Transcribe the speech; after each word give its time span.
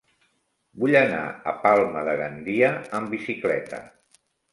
Vull 0.83 0.93
anar 1.01 1.19
a 1.51 1.53
Palma 1.65 2.03
de 2.07 2.15
Gandia 2.21 2.71
amb 3.01 3.13
bicicleta. 3.17 3.83